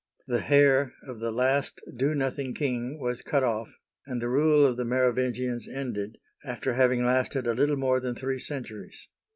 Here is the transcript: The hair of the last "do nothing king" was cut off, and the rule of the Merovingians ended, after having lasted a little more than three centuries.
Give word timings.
The 0.25 0.39
hair 0.39 0.95
of 1.05 1.19
the 1.19 1.31
last 1.31 1.79
"do 1.95 2.15
nothing 2.15 2.55
king" 2.55 2.97
was 2.99 3.21
cut 3.21 3.43
off, 3.43 3.75
and 4.07 4.19
the 4.19 4.29
rule 4.29 4.65
of 4.65 4.75
the 4.75 4.83
Merovingians 4.83 5.67
ended, 5.67 6.17
after 6.43 6.73
having 6.73 7.05
lasted 7.05 7.45
a 7.45 7.53
little 7.53 7.77
more 7.77 7.99
than 7.99 8.15
three 8.15 8.39
centuries. 8.39 9.09